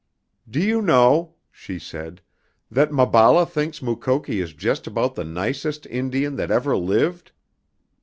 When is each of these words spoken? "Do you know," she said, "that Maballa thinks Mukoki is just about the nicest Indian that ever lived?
"Do 0.49 0.59
you 0.59 0.81
know," 0.81 1.35
she 1.51 1.77
said, 1.77 2.21
"that 2.71 2.89
Maballa 2.91 3.45
thinks 3.47 3.83
Mukoki 3.83 4.39
is 4.41 4.51
just 4.53 4.87
about 4.87 5.13
the 5.13 5.23
nicest 5.23 5.85
Indian 5.85 6.37
that 6.37 6.49
ever 6.49 6.75
lived? 6.75 7.31